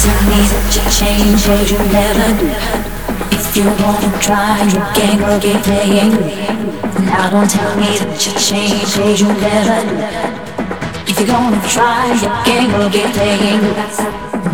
[0.00, 2.50] tell me that you change what you never do.
[3.30, 6.14] If you wanna try, you can go keep playing.
[7.06, 9.94] Now don't tell me that you change what you never do.
[11.06, 13.62] If you're gonna try, you can go keep playing.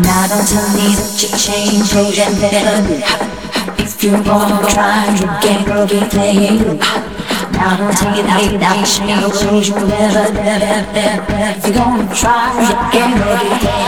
[0.05, 3.01] Now don't tell me that you change what you never do.
[3.81, 6.77] If you wanna try, you can go keep playing.
[7.57, 11.01] Now don't tell me that you change never, you never do.
[11.33, 13.80] If you're gonna try, you can go keep playing.